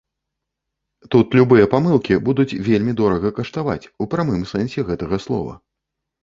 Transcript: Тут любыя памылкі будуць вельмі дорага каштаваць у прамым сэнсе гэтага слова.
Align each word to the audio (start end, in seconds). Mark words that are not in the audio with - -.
Тут 1.15 1.27
любыя 1.39 1.65
памылкі 1.73 2.17
будуць 2.29 2.57
вельмі 2.69 2.95
дорага 3.03 3.33
каштаваць 3.41 3.89
у 4.05 4.09
прамым 4.15 4.41
сэнсе 4.55 4.79
гэтага 4.89 5.21
слова. 5.29 5.53